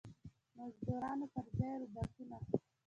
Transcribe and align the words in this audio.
مزدورانو 0.57 1.25
پر 1.33 1.45
ځای 1.57 1.73
روباټونه. 1.81 2.37